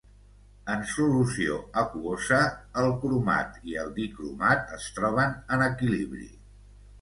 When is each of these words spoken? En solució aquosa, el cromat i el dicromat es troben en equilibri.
En 0.75 0.79
solució 0.91 1.57
aquosa, 1.81 2.39
el 2.83 2.89
cromat 3.03 3.59
i 3.73 3.77
el 3.83 3.93
dicromat 3.99 4.75
es 4.79 4.89
troben 4.97 5.37
en 5.59 5.67
equilibri. 5.69 6.29